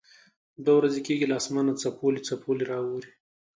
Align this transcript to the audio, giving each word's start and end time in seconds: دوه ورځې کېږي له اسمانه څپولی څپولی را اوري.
دوه 0.65 0.75
ورځې 0.79 0.99
کېږي 1.07 1.25
له 1.27 1.35
اسمانه 1.41 1.73
څپولی 1.81 2.21
څپولی 2.27 2.65
را 2.71 2.77
اوري. 2.87 3.11